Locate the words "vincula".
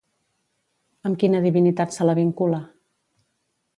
2.21-2.63